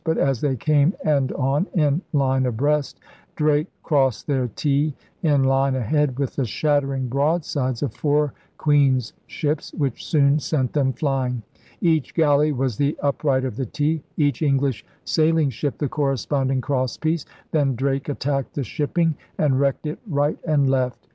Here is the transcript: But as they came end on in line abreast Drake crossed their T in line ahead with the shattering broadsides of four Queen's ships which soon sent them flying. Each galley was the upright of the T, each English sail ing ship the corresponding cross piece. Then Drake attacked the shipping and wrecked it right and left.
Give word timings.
But 0.03 0.17
as 0.17 0.41
they 0.41 0.55
came 0.55 0.95
end 1.05 1.31
on 1.33 1.67
in 1.75 2.01
line 2.11 2.47
abreast 2.47 2.99
Drake 3.35 3.67
crossed 3.83 4.25
their 4.25 4.47
T 4.47 4.95
in 5.21 5.43
line 5.43 5.75
ahead 5.75 6.17
with 6.17 6.35
the 6.37 6.45
shattering 6.45 7.07
broadsides 7.07 7.83
of 7.83 7.93
four 7.93 8.33
Queen's 8.57 9.13
ships 9.27 9.71
which 9.75 10.03
soon 10.03 10.39
sent 10.39 10.73
them 10.73 10.91
flying. 10.91 11.43
Each 11.81 12.15
galley 12.15 12.51
was 12.51 12.77
the 12.77 12.97
upright 13.03 13.45
of 13.45 13.57
the 13.57 13.67
T, 13.67 14.01
each 14.17 14.41
English 14.41 14.83
sail 15.05 15.37
ing 15.37 15.51
ship 15.51 15.77
the 15.77 15.87
corresponding 15.87 16.61
cross 16.61 16.97
piece. 16.97 17.27
Then 17.51 17.75
Drake 17.75 18.09
attacked 18.09 18.55
the 18.55 18.63
shipping 18.63 19.13
and 19.37 19.59
wrecked 19.59 19.85
it 19.85 19.99
right 20.07 20.39
and 20.47 20.67
left. 20.67 21.07